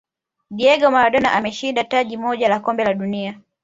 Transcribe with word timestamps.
diego 0.57 0.87
maradona 0.95 1.31
ameshinda 1.31 1.83
taji 1.83 2.17
moja 2.17 2.49
la 2.49 2.59
kombe 2.59 2.83
la 2.83 2.93
dunia 2.93 3.39